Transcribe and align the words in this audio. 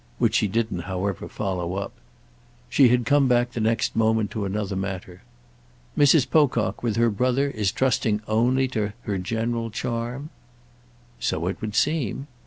—which 0.17 0.33
she 0.37 0.47
didn't 0.47 0.79
however 0.89 1.27
follow 1.27 1.75
up. 1.75 1.91
She 2.71 2.87
had 2.89 3.05
come 3.05 3.27
back 3.27 3.51
the 3.51 3.59
next 3.59 3.95
moment 3.95 4.31
to 4.31 4.45
another 4.45 4.75
matter. 4.75 5.21
"Mrs. 5.95 6.27
Pocock, 6.27 6.81
with 6.81 6.95
her 6.95 7.11
brother, 7.11 7.51
is 7.51 7.71
trusting 7.71 8.19
only 8.27 8.67
to 8.69 8.93
her 9.03 9.19
general 9.19 9.69
charm?" 9.69 10.31
"So 11.19 11.45
it 11.45 11.61
would 11.61 11.75
seem." 11.75 12.25